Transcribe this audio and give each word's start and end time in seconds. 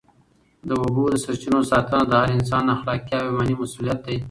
د 0.67 0.69
اوبو 0.81 1.03
د 1.09 1.15
سرچینو 1.23 1.59
ساتنه 1.71 2.03
د 2.07 2.11
هر 2.21 2.29
انسان 2.37 2.63
اخلاقي 2.75 3.13
او 3.19 3.25
ایماني 3.29 3.55
مسؤلیت 3.63 3.99
دی. 4.05 4.17